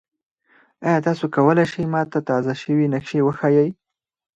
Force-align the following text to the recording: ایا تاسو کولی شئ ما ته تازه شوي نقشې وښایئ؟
ایا 0.85 0.99
تاسو 1.05 1.25
کولی 1.35 1.65
شئ 1.71 1.85
ما 1.93 2.01
ته 2.11 2.19
تازه 2.29 2.53
شوي 2.61 2.85
نقشې 2.93 3.19
وښایئ؟ 3.23 3.69